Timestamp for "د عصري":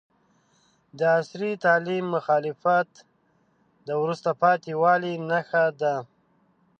0.97-1.51